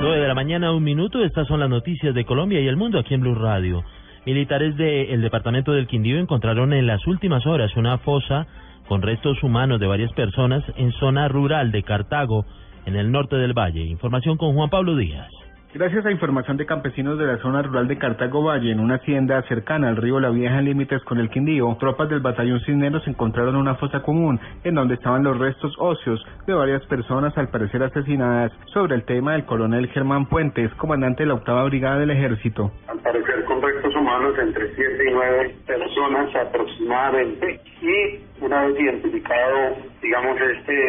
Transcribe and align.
9 0.00 0.20
de 0.20 0.28
la 0.28 0.34
mañana, 0.34 0.70
un 0.70 0.84
minuto. 0.84 1.24
Estas 1.24 1.48
son 1.48 1.58
las 1.58 1.68
noticias 1.68 2.14
de 2.14 2.24
Colombia 2.24 2.60
y 2.60 2.68
el 2.68 2.76
mundo 2.76 3.00
aquí 3.00 3.14
en 3.14 3.20
Blue 3.20 3.34
Radio. 3.34 3.82
Militares 4.26 4.76
del 4.76 5.20
departamento 5.20 5.72
del 5.72 5.88
Quindío 5.88 6.20
encontraron 6.20 6.72
en 6.72 6.86
las 6.86 7.04
últimas 7.08 7.44
horas 7.46 7.74
una 7.76 7.98
fosa 7.98 8.46
con 8.86 9.02
restos 9.02 9.42
humanos 9.42 9.80
de 9.80 9.88
varias 9.88 10.12
personas 10.12 10.62
en 10.76 10.92
zona 10.92 11.26
rural 11.26 11.72
de 11.72 11.82
Cartago, 11.82 12.44
en 12.86 12.94
el 12.94 13.10
norte 13.10 13.36
del 13.36 13.58
valle. 13.58 13.82
Información 13.82 14.36
con 14.36 14.54
Juan 14.54 14.70
Pablo 14.70 14.94
Díaz. 14.94 15.32
Gracias 15.74 16.06
a 16.06 16.10
información 16.10 16.56
de 16.56 16.64
campesinos 16.64 17.18
de 17.18 17.26
la 17.26 17.36
zona 17.38 17.60
rural 17.60 17.86
de 17.88 17.98
Cartago 17.98 18.42
Valle, 18.42 18.72
en 18.72 18.80
una 18.80 18.94
hacienda 18.94 19.42
cercana 19.42 19.90
al 19.90 19.96
río 19.96 20.18
La 20.18 20.30
Vieja 20.30 20.58
en 20.60 20.64
límites 20.64 21.04
con 21.04 21.18
el 21.18 21.28
Quindío, 21.28 21.76
tropas 21.78 22.08
del 22.08 22.20
batallón 22.20 22.60
Cisneros 22.60 23.06
encontraron 23.06 23.54
una 23.54 23.74
fosa 23.74 24.00
común 24.00 24.40
en 24.64 24.74
donde 24.74 24.94
estaban 24.94 25.22
los 25.22 25.38
restos 25.38 25.74
óseos 25.78 26.24
de 26.46 26.54
varias 26.54 26.82
personas 26.86 27.36
al 27.36 27.48
parecer 27.48 27.82
asesinadas. 27.82 28.50
Sobre 28.72 28.94
el 28.94 29.04
tema 29.04 29.32
del 29.32 29.44
coronel 29.44 29.88
Germán 29.88 30.24
Puentes, 30.24 30.72
comandante 30.76 31.24
de 31.24 31.28
la 31.28 31.34
octava 31.34 31.64
brigada 31.64 31.98
del 31.98 32.12
ejército. 32.12 32.72
Al 32.88 33.00
parecer 33.00 33.44
con 33.44 33.60
restos 33.60 33.87
humanos 34.08 34.38
entre 34.38 34.74
7 34.74 35.04
y 35.06 35.12
9 35.12 35.54
personas 35.66 36.34
aproximadamente 36.34 37.60
y 37.82 38.42
una 38.42 38.64
vez 38.64 38.80
identificado, 38.80 39.76
digamos, 40.02 40.40
este, 40.40 40.88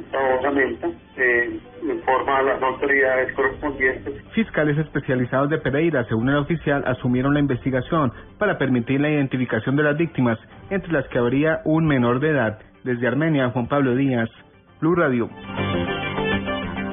esta 0.00 0.18
osamenta, 0.38 0.88
eh, 1.16 1.58
informa 1.82 2.38
a 2.38 2.42
las 2.42 2.62
autoridades 2.62 3.32
correspondientes. 3.34 4.22
Fiscales 4.32 4.78
especializados 4.78 5.50
de 5.50 5.58
Pereira, 5.58 6.04
según 6.04 6.28
el 6.28 6.36
oficial, 6.36 6.84
asumieron 6.86 7.34
la 7.34 7.40
investigación 7.40 8.12
para 8.38 8.56
permitir 8.58 9.00
la 9.00 9.10
identificación 9.10 9.76
de 9.76 9.82
las 9.82 9.96
víctimas, 9.96 10.38
entre 10.70 10.92
las 10.92 11.06
que 11.08 11.18
habría 11.18 11.60
un 11.64 11.86
menor 11.86 12.20
de 12.20 12.30
edad. 12.30 12.58
Desde 12.84 13.08
Armenia, 13.08 13.50
Juan 13.50 13.66
Pablo 13.66 13.96
Díaz, 13.96 14.30
Blue 14.80 14.94
Radio. 14.94 15.28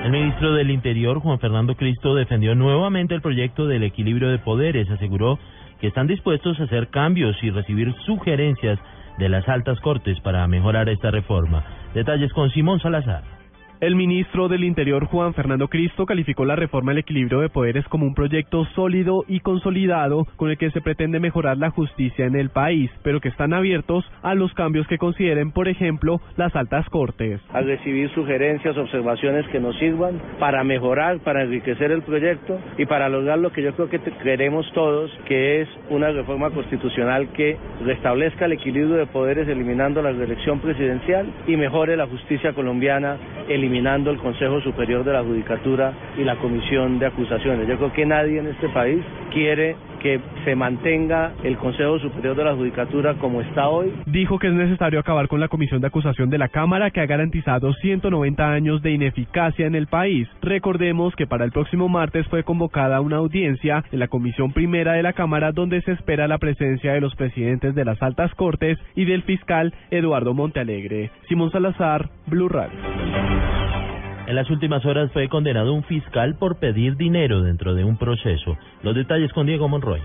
El 0.03 0.11
ministro 0.11 0.53
del 0.53 0.71
Interior, 0.71 1.19
Juan 1.19 1.39
Fernando 1.39 1.75
Cristo, 1.75 2.15
defendió 2.15 2.55
nuevamente 2.55 3.13
el 3.13 3.21
proyecto 3.21 3.67
del 3.67 3.83
equilibrio 3.83 4.29
de 4.29 4.39
poderes. 4.39 4.89
Aseguró 4.89 5.37
que 5.79 5.87
están 5.87 6.07
dispuestos 6.07 6.59
a 6.59 6.63
hacer 6.63 6.87
cambios 6.87 7.35
y 7.43 7.51
recibir 7.51 7.93
sugerencias 8.07 8.79
de 9.19 9.29
las 9.29 9.47
altas 9.47 9.79
cortes 9.79 10.19
para 10.21 10.47
mejorar 10.47 10.89
esta 10.89 11.11
reforma. 11.11 11.63
Detalles 11.93 12.33
con 12.33 12.49
Simón 12.49 12.79
Salazar. 12.79 13.40
El 13.81 13.95
ministro 13.95 14.47
del 14.47 14.63
Interior, 14.63 15.05
Juan 15.05 15.33
Fernando 15.33 15.67
Cristo, 15.67 16.05
calificó 16.05 16.45
la 16.45 16.55
reforma 16.55 16.91
del 16.91 16.99
equilibrio 16.99 17.39
de 17.39 17.49
poderes 17.49 17.83
como 17.87 18.05
un 18.05 18.13
proyecto 18.13 18.63
sólido 18.75 19.25
y 19.27 19.39
consolidado 19.39 20.27
con 20.35 20.51
el 20.51 20.59
que 20.59 20.69
se 20.69 20.81
pretende 20.81 21.19
mejorar 21.19 21.57
la 21.57 21.71
justicia 21.71 22.27
en 22.27 22.35
el 22.35 22.51
país, 22.51 22.91
pero 23.01 23.19
que 23.21 23.29
están 23.29 23.53
abiertos 23.53 24.05
a 24.21 24.35
los 24.35 24.53
cambios 24.53 24.85
que 24.85 24.99
consideren, 24.99 25.51
por 25.51 25.67
ejemplo, 25.67 26.21
las 26.37 26.55
altas 26.55 26.87
cortes. 26.89 27.41
A 27.51 27.61
recibir 27.61 28.11
sugerencias, 28.11 28.77
observaciones 28.77 29.47
que 29.47 29.59
nos 29.59 29.75
sirvan 29.79 30.21
para 30.37 30.63
mejorar, 30.63 31.17
para 31.21 31.41
enriquecer 31.41 31.91
el 31.91 32.03
proyecto 32.03 32.59
y 32.77 32.85
para 32.85 33.09
lograr 33.09 33.39
lo 33.39 33.51
que 33.51 33.63
yo 33.63 33.73
creo 33.73 33.89
que 33.89 33.99
queremos 34.21 34.71
todos, 34.73 35.09
que 35.25 35.61
es 35.61 35.69
una 35.89 36.11
reforma 36.11 36.51
constitucional 36.51 37.29
que 37.29 37.57
restablezca 37.83 38.45
el 38.45 38.51
equilibrio 38.51 38.97
de 38.97 39.07
poderes 39.07 39.47
eliminando 39.47 40.03
la 40.03 40.11
reelección 40.11 40.59
presidencial 40.59 41.25
y 41.47 41.57
mejore 41.57 41.97
la 41.97 42.05
justicia 42.05 42.53
colombiana 42.53 43.17
eliminando 43.49 43.70
eliminando 43.71 44.11
el 44.11 44.17
Consejo 44.17 44.59
Superior 44.59 45.05
de 45.05 45.13
la 45.13 45.23
Judicatura 45.23 45.93
y 46.17 46.25
la 46.25 46.35
Comisión 46.35 46.99
de 46.99 47.05
Acusaciones. 47.05 47.69
Yo 47.69 47.77
creo 47.77 47.93
que 47.93 48.05
nadie 48.05 48.39
en 48.39 48.47
este 48.47 48.67
país 48.67 49.01
quiere 49.31 49.77
que 50.01 50.19
se 50.43 50.55
mantenga 50.55 51.31
el 51.43 51.57
Consejo 51.57 51.99
Superior 51.99 52.35
de 52.35 52.43
la 52.43 52.55
Judicatura 52.55 53.13
como 53.13 53.39
está 53.39 53.69
hoy. 53.69 53.93
Dijo 54.07 54.39
que 54.39 54.47
es 54.47 54.53
necesario 54.53 54.99
acabar 54.99 55.27
con 55.27 55.39
la 55.39 55.47
Comisión 55.47 55.79
de 55.79 55.87
Acusación 55.87 56.29
de 56.29 56.37
la 56.37 56.49
Cámara 56.49 56.89
que 56.89 56.99
ha 56.99 57.05
garantizado 57.05 57.71
190 57.73 58.51
años 58.51 58.81
de 58.81 58.91
ineficacia 58.91 59.67
en 59.67 59.75
el 59.75 59.87
país. 59.87 60.27
Recordemos 60.41 61.15
que 61.15 61.27
para 61.27 61.45
el 61.45 61.51
próximo 61.51 61.87
martes 61.87 62.27
fue 62.27 62.43
convocada 62.43 62.99
una 62.99 63.17
audiencia 63.17 63.85
en 63.91 63.99
la 63.99 64.07
Comisión 64.07 64.51
Primera 64.51 64.93
de 64.93 65.03
la 65.03 65.13
Cámara 65.13 65.51
donde 65.51 65.81
se 65.83 65.91
espera 65.93 66.27
la 66.27 66.39
presencia 66.39 66.93
de 66.93 67.01
los 67.01 67.15
presidentes 67.15 67.75
de 67.75 67.85
las 67.85 68.01
altas 68.01 68.33
cortes 68.35 68.79
y 68.95 69.05
del 69.05 69.21
fiscal 69.21 69.73
Eduardo 69.91 70.33
Montealegre. 70.33 71.11
Simón 71.29 71.51
Salazar, 71.51 72.09
Blue 72.25 72.49
Radio. 72.49 73.30
En 74.27 74.35
las 74.35 74.49
últimas 74.49 74.85
horas 74.85 75.11
fue 75.11 75.27
condenado 75.29 75.73
un 75.73 75.83
fiscal 75.83 76.35
por 76.35 76.57
pedir 76.57 76.95
dinero 76.95 77.41
dentro 77.41 77.73
de 77.73 77.83
un 77.83 77.97
proceso. 77.97 78.57
Los 78.83 78.95
detalles 78.95 79.33
con 79.33 79.47
Diego 79.47 79.67
Monroy. 79.67 80.01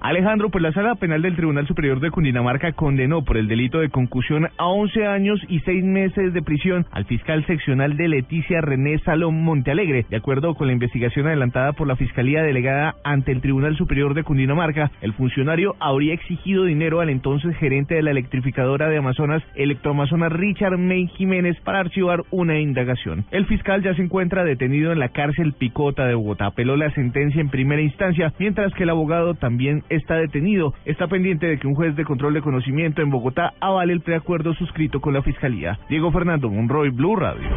Alejandro, 0.00 0.50
pues 0.50 0.62
la 0.62 0.72
Sala 0.72 0.94
Penal 0.94 1.22
del 1.22 1.36
Tribunal 1.36 1.66
Superior 1.66 2.00
de 2.00 2.10
Cundinamarca 2.10 2.72
condenó 2.72 3.22
por 3.22 3.36
el 3.36 3.48
delito 3.48 3.80
de 3.80 3.88
concusión 3.88 4.48
a 4.58 4.66
11 4.66 5.06
años 5.06 5.40
y 5.48 5.60
6 5.60 5.84
meses 5.84 6.32
de 6.32 6.42
prisión 6.42 6.86
al 6.92 7.06
fiscal 7.06 7.44
seccional 7.46 7.96
de 7.96 8.08
Leticia 8.08 8.60
René 8.60 8.98
Salón 9.00 9.42
Montealegre. 9.42 10.06
De 10.08 10.16
acuerdo 10.16 10.54
con 10.54 10.66
la 10.66 10.72
investigación 10.72 11.26
adelantada 11.26 11.72
por 11.72 11.86
la 11.86 11.96
Fiscalía 11.96 12.42
Delegada 12.42 12.94
ante 13.04 13.32
el 13.32 13.40
Tribunal 13.40 13.76
Superior 13.76 14.14
de 14.14 14.22
Cundinamarca, 14.22 14.90
el 15.00 15.12
funcionario 15.14 15.74
habría 15.80 16.14
exigido 16.14 16.64
dinero 16.64 17.00
al 17.00 17.10
entonces 17.10 17.56
gerente 17.56 17.94
de 17.94 18.02
la 18.02 18.10
electrificadora 18.10 18.88
de 18.88 18.98
Amazonas, 18.98 19.42
Electroamazonas 19.54 20.32
Richard 20.32 20.78
May 20.78 21.06
Jiménez, 21.08 21.58
para 21.60 21.80
archivar 21.80 22.22
una 22.30 22.58
indagación. 22.58 23.24
El 23.30 23.46
fiscal 23.46 23.82
ya 23.82 23.94
se 23.94 24.02
encuentra 24.02 24.44
detenido 24.44 24.92
en 24.92 24.98
la 24.98 25.08
cárcel 25.08 25.54
Picota 25.54 26.06
de 26.06 26.14
Bogotá. 26.14 26.46
Apeló 26.46 26.76
la 26.76 26.90
sentencia 26.90 27.40
en 27.40 27.48
primera 27.48 27.82
instancia, 27.82 28.32
mientras 28.38 28.72
que 28.74 28.84
el 28.84 28.90
abogado 28.90 29.34
también 29.34 29.82
está 29.88 30.16
detenido. 30.16 30.74
Está 30.84 31.06
pendiente 31.06 31.46
de 31.46 31.58
que 31.58 31.66
un 31.66 31.74
juez 31.74 31.96
de 31.96 32.04
control 32.04 32.34
de 32.34 32.42
conocimiento 32.42 33.02
en 33.02 33.10
Bogotá 33.10 33.54
avale 33.60 33.92
el 33.92 34.00
preacuerdo 34.00 34.54
suscrito 34.54 35.00
con 35.00 35.14
la 35.14 35.22
Fiscalía. 35.22 35.78
Diego 35.88 36.10
Fernando 36.12 36.50
Monroy, 36.50 36.90
Blue 36.90 37.16
Radio. 37.16 37.48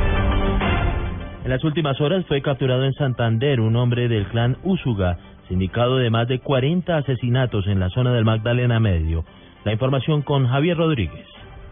En 1.43 1.49
las 1.49 1.63
últimas 1.63 1.99
horas 2.01 2.25
fue 2.27 2.41
capturado 2.41 2.83
en 2.83 2.93
Santander 2.93 3.59
un 3.59 3.75
hombre 3.75 4.07
del 4.07 4.27
clan 4.27 4.57
Úsuga, 4.63 5.17
sindicado 5.47 5.97
de 5.97 6.09
más 6.09 6.27
de 6.27 6.39
40 6.39 6.97
asesinatos 6.97 7.65
en 7.67 7.79
la 7.79 7.89
zona 7.89 8.13
del 8.13 8.25
Magdalena 8.25 8.79
Medio. 8.79 9.23
La 9.63 9.73
información 9.73 10.21
con 10.21 10.47
Javier 10.47 10.77
Rodríguez. 10.77 11.25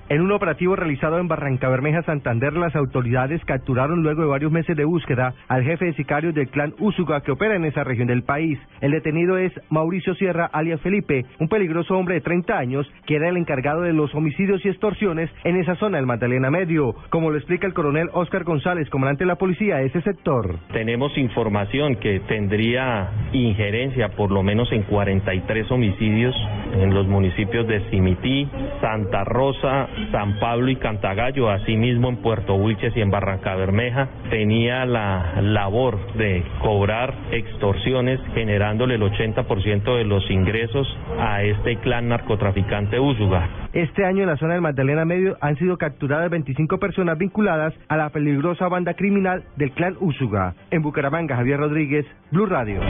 En 0.09 0.21
un 0.21 0.31
operativo 0.31 0.77
realizado 0.77 1.19
en 1.19 1.27
Barranca 1.27 1.67
Bermeja, 1.67 2.01
Santander, 2.03 2.53
las 2.53 2.73
autoridades 2.77 3.43
capturaron 3.43 4.03
luego 4.03 4.21
de 4.21 4.29
varios 4.29 4.53
meses 4.53 4.77
de 4.77 4.85
búsqueda 4.85 5.33
al 5.49 5.63
jefe 5.63 5.83
de 5.83 5.95
sicarios 5.95 6.33
del 6.33 6.47
clan 6.47 6.73
Úsuga 6.79 7.19
que 7.19 7.33
opera 7.33 7.57
en 7.57 7.65
esa 7.65 7.83
región 7.83 8.07
del 8.07 8.23
país. 8.23 8.57
El 8.79 8.91
detenido 8.91 9.37
es 9.37 9.51
Mauricio 9.69 10.15
Sierra, 10.15 10.49
alias 10.53 10.79
Felipe, 10.79 11.25
un 11.41 11.49
peligroso 11.49 11.97
hombre 11.97 12.15
de 12.15 12.21
30 12.21 12.57
años 12.57 12.89
que 13.05 13.17
era 13.17 13.27
el 13.27 13.35
encargado 13.35 13.81
de 13.81 13.91
los 13.91 14.15
homicidios 14.15 14.63
y 14.63 14.69
extorsiones 14.69 15.29
en 15.43 15.57
esa 15.57 15.75
zona 15.75 15.97
del 15.97 16.05
Magdalena 16.05 16.49
Medio, 16.49 16.95
como 17.09 17.29
lo 17.29 17.35
explica 17.35 17.67
el 17.67 17.73
coronel 17.73 18.09
Oscar 18.13 18.45
González, 18.45 18.89
comandante 18.89 19.25
de 19.25 19.27
la 19.27 19.35
policía 19.35 19.75
de 19.75 19.87
ese 19.87 20.01
sector. 20.03 20.57
Tenemos 20.71 21.17
información 21.17 21.97
que 21.97 22.21
tendría 22.21 23.09
injerencia 23.33 24.07
por 24.15 24.31
lo 24.31 24.41
menos 24.41 24.71
en 24.71 24.83
43 24.83 25.69
homicidios 25.69 26.33
en 26.75 26.93
los 26.93 27.07
municipios 27.07 27.67
de 27.67 27.89
Simití, 27.89 28.47
Santa 28.79 29.25
Rosa, 29.25 29.89
San 30.11 30.39
Pablo 30.39 30.69
y 30.69 30.75
Cantagallo, 30.75 31.49
asimismo 31.49 32.09
en 32.09 32.17
Puerto 32.17 32.55
Wilches 32.55 32.95
y 32.95 33.01
en 33.01 33.11
Barranca 33.11 33.55
Bermeja, 33.55 34.07
tenía 34.29 34.85
la 34.85 35.41
labor 35.41 36.13
de 36.13 36.43
cobrar 36.61 37.13
extorsiones 37.31 38.19
generándole 38.33 38.95
el 38.95 39.01
80% 39.01 39.97
de 39.97 40.03
los 40.05 40.29
ingresos 40.29 40.87
a 41.19 41.43
este 41.43 41.77
clan 41.77 42.09
narcotraficante 42.09 42.99
Úsuga. 42.99 43.49
Este 43.73 44.05
año 44.05 44.21
en 44.21 44.29
la 44.29 44.37
zona 44.37 44.53
del 44.53 44.61
Magdalena 44.61 45.05
Medio 45.05 45.37
han 45.41 45.55
sido 45.57 45.77
capturadas 45.77 46.29
25 46.29 46.79
personas 46.79 47.17
vinculadas 47.17 47.73
a 47.89 47.97
la 47.97 48.09
peligrosa 48.09 48.67
banda 48.67 48.93
criminal 48.93 49.43
del 49.55 49.71
clan 49.71 49.95
Úsuga. 49.99 50.55
En 50.71 50.81
Bucaramanga, 50.81 51.35
Javier 51.35 51.59
Rodríguez, 51.59 52.05
Blue 52.31 52.45
Radio. 52.45 52.81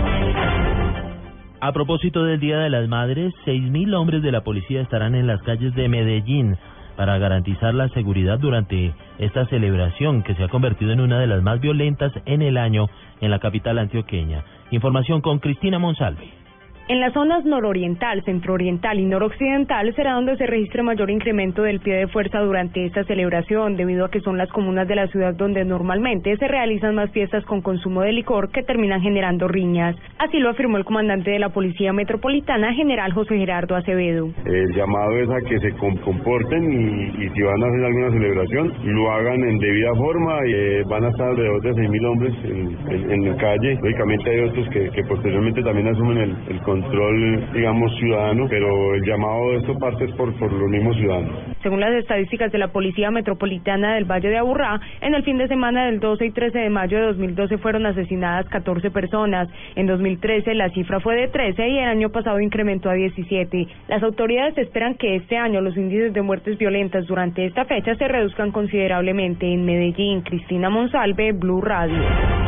A 1.59 1.71
propósito 1.71 2.23
del 2.23 2.39
Día 2.39 2.59
de 2.59 2.69
las 2.69 2.87
Madres, 2.87 3.33
6.000 3.45 3.95
hombres 3.95 4.21
de 4.21 4.31
la 4.31 4.41
policía 4.41 4.81
estarán 4.81 5.15
en 5.15 5.25
las 5.25 5.41
calles 5.41 5.73
de 5.73 5.89
Medellín 5.89 6.55
para 6.97 7.17
garantizar 7.19 7.73
la 7.73 7.87
seguridad 7.89 8.39
durante 8.39 8.93
esta 9.19 9.45
celebración 9.45 10.23
que 10.23 10.35
se 10.35 10.43
ha 10.43 10.49
convertido 10.49 10.91
en 10.91 10.99
una 10.99 11.19
de 11.19 11.27
las 11.27 11.41
más 11.43 11.61
violentas 11.61 12.11
en 12.25 12.41
el 12.41 12.57
año 12.57 12.89
en 13.21 13.31
la 13.31 13.39
capital 13.39 13.77
antioqueña. 13.77 14.43
Información 14.71 15.21
con 15.21 15.39
Cristina 15.39 15.79
Monsalve. 15.79 16.46
En 16.89 17.01
las 17.01 17.11
zonas 17.11 17.43
nororiental, 17.43 18.23
centrooriental 18.23 18.97
y 18.97 19.05
noroccidental 19.05 19.93
será 19.93 20.13
donde 20.13 20.37
se 20.37 20.45
registre 20.45 20.83
mayor 20.83 21.09
incremento 21.09 21.63
del 21.63 21.81
pie 21.81 21.95
de 21.95 22.07
fuerza 22.07 22.39
durante 22.39 22.85
esta 22.85 23.03
celebración, 23.03 23.75
debido 23.75 24.05
a 24.05 24.09
que 24.09 24.21
son 24.21 24.37
las 24.37 24.47
comunas 24.51 24.87
de 24.87 24.95
la 24.95 25.07
ciudad 25.07 25.33
donde 25.33 25.65
normalmente 25.65 26.37
se 26.37 26.47
realizan 26.47 26.95
más 26.95 27.11
fiestas 27.11 27.43
con 27.43 27.61
consumo 27.61 28.03
de 28.03 28.13
licor 28.13 28.51
que 28.51 28.63
terminan 28.63 29.01
generando 29.01 29.49
riñas. 29.49 29.97
Así 30.17 30.39
lo 30.39 30.49
afirmó 30.49 30.77
el 30.77 30.85
comandante 30.85 31.29
de 31.29 31.39
la 31.39 31.49
Policía 31.49 31.91
Metropolitana, 31.91 32.73
general 32.73 33.11
José 33.11 33.37
Gerardo 33.37 33.75
Acevedo. 33.75 34.29
El 34.45 34.73
llamado 34.73 35.11
es 35.19 35.29
a 35.29 35.41
que 35.41 35.59
se 35.59 35.73
comporten 35.73 36.71
y, 36.71 37.29
si 37.29 37.41
van 37.41 37.63
a 37.63 37.67
hacer 37.67 37.83
alguna 37.83 38.11
celebración, 38.11 38.73
lo 38.85 39.11
hagan 39.11 39.43
en 39.43 39.59
debida 39.59 39.93
forma. 39.95 40.39
y 40.47 40.53
eh, 40.53 40.83
van 40.89 41.03
a 41.03 41.09
estar 41.09 41.27
alrededor 41.27 41.61
de 41.63 41.71
6.000 41.71 42.05
hombres 42.07 42.33
en, 42.45 43.29
la 43.29 43.35
calle. 43.35 43.75
Lógicamente 43.81 44.29
hay 44.29 44.39
otros 44.39 44.69
que, 44.69 45.03
posteriormente 45.03 45.61
también 45.63 45.87
asumen 45.89 46.17
el, 46.17 46.37
el 46.47 46.61
control, 46.81 47.53
digamos, 47.53 47.95
ciudadano, 47.97 48.47
pero 48.49 48.95
el 48.95 49.03
llamado 49.03 49.51
de 49.51 49.57
esto 49.57 49.77
parte 49.79 50.05
es 50.05 50.11
por, 50.11 50.33
por 50.37 50.51
los 50.51 50.69
mismos 50.69 50.95
ciudadanos. 50.97 51.35
Según 51.63 51.79
las 51.79 51.93
estadísticas 51.93 52.51
de 52.51 52.57
la 52.57 52.69
Policía 52.69 53.11
Metropolitana 53.11 53.95
del 53.95 54.05
Valle 54.05 54.29
de 54.29 54.37
Aburrá, 54.37 54.79
en 55.01 55.15
el 55.15 55.23
fin 55.23 55.37
de 55.37 55.47
semana 55.47 55.85
del 55.85 55.99
12 55.99 56.25
y 56.25 56.31
13 56.31 56.59
de 56.59 56.69
mayo 56.69 56.97
de 56.97 57.05
2012 57.07 57.57
fueron 57.57 57.85
asesinadas 57.85 58.47
14 58.49 58.91
personas. 58.91 59.49
En 59.75 59.87
2013 59.87 60.53
la 60.53 60.69
cifra 60.69 60.99
fue 60.99 61.15
de 61.15 61.27
13 61.27 61.67
y 61.67 61.77
el 61.79 61.89
año 61.89 62.09
pasado 62.09 62.39
incrementó 62.39 62.89
a 62.89 62.93
17. 62.93 63.67
Las 63.87 64.03
autoridades 64.03 64.57
esperan 64.57 64.95
que 64.95 65.15
este 65.15 65.37
año 65.37 65.61
los 65.61 65.75
índices 65.75 66.13
de 66.13 66.21
muertes 66.21 66.57
violentas 66.57 67.05
durante 67.07 67.45
esta 67.45 67.65
fecha 67.65 67.95
se 67.95 68.07
reduzcan 68.07 68.51
considerablemente. 68.51 69.51
En 69.51 69.65
Medellín, 69.65 70.21
Cristina 70.21 70.69
Monsalve, 70.69 71.31
Blue 71.33 71.61
Radio. 71.61 72.46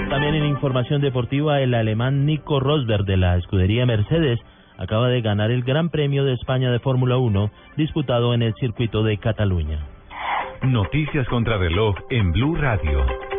También 0.09 0.35
en 0.35 0.47
información 0.47 0.99
deportiva, 0.99 1.61
el 1.61 1.75
alemán 1.75 2.25
Nico 2.25 2.59
Rosberg 2.59 3.05
de 3.05 3.15
la 3.15 3.37
escudería 3.37 3.85
Mercedes 3.85 4.41
acaba 4.77 5.07
de 5.07 5.21
ganar 5.21 5.49
el 5.49 5.63
Gran 5.63 5.91
Premio 5.91 6.25
de 6.25 6.33
España 6.33 6.73
de 6.73 6.79
Fórmula 6.79 7.15
1 7.15 7.51
disputado 7.77 8.33
en 8.33 8.41
el 8.41 8.53
circuito 8.55 9.01
de 9.01 9.17
Cataluña. 9.17 9.79
Noticias 10.61 11.25
contra 11.29 11.57
reloj 11.57 11.95
en 12.09 12.33
Blue 12.33 12.55
Radio. 12.55 13.30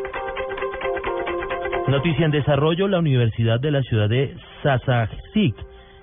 Noticia 1.93 2.25
en 2.25 2.31
desarrollo, 2.31 2.89
la 2.89 3.01
Universidad 3.01 3.61
de 3.61 3.71
la 3.71 3.83
ciudad 3.83 4.09
de 4.09 4.35
Sasajik, 4.63 5.55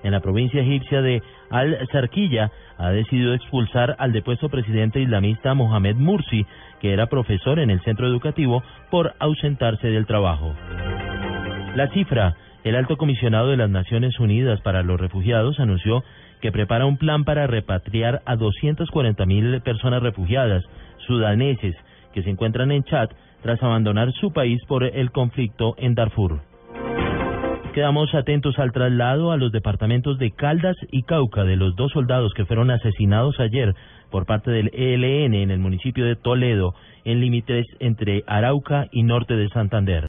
en 0.04 0.12
la 0.12 0.20
provincia 0.20 0.62
egipcia 0.62 1.02
de 1.02 1.20
Al-Sarquilla, 1.50 2.52
ha 2.78 2.90
decidido 2.90 3.34
expulsar 3.34 3.96
al 3.98 4.12
depuesto 4.12 4.48
presidente 4.48 5.00
islamista 5.00 5.52
Mohamed 5.52 5.96
Mursi, 5.96 6.46
que 6.80 6.92
era 6.92 7.08
profesor 7.08 7.58
en 7.58 7.70
el 7.70 7.80
centro 7.80 8.06
educativo, 8.06 8.62
por 8.88 9.14
ausentarse 9.18 9.88
del 9.88 10.06
trabajo. 10.06 10.54
La 11.74 11.88
cifra, 11.88 12.36
el 12.62 12.76
alto 12.76 12.96
comisionado 12.96 13.48
de 13.48 13.56
las 13.56 13.68
Naciones 13.68 14.20
Unidas 14.20 14.60
para 14.60 14.84
los 14.84 15.00
Refugiados 15.00 15.58
anunció 15.58 16.04
que 16.40 16.52
prepara 16.52 16.86
un 16.86 16.98
plan 16.98 17.24
para 17.24 17.48
repatriar 17.48 18.22
a 18.26 18.36
240 18.36 19.26
mil 19.26 19.60
personas 19.62 20.04
refugiadas 20.04 20.62
sudaneses 21.04 21.74
que 22.12 22.22
se 22.22 22.30
encuentran 22.30 22.70
en 22.72 22.84
Chad 22.84 23.10
tras 23.42 23.62
abandonar 23.62 24.12
su 24.12 24.32
país 24.32 24.60
por 24.66 24.84
el 24.84 25.10
conflicto 25.10 25.74
en 25.78 25.94
Darfur. 25.94 26.40
Quedamos 27.72 28.12
atentos 28.14 28.58
al 28.58 28.72
traslado 28.72 29.30
a 29.30 29.36
los 29.36 29.52
departamentos 29.52 30.18
de 30.18 30.32
Caldas 30.32 30.76
y 30.90 31.04
Cauca 31.04 31.44
de 31.44 31.54
los 31.54 31.76
dos 31.76 31.92
soldados 31.92 32.34
que 32.34 32.44
fueron 32.44 32.70
asesinados 32.70 33.38
ayer 33.38 33.74
por 34.10 34.26
parte 34.26 34.50
del 34.50 34.70
ELN 34.74 35.34
en 35.34 35.50
el 35.52 35.60
municipio 35.60 36.04
de 36.04 36.16
Toledo, 36.16 36.74
en 37.04 37.20
límites 37.20 37.66
entre 37.78 38.24
Arauca 38.26 38.88
y 38.90 39.04
norte 39.04 39.36
de 39.36 39.48
Santander. 39.50 40.08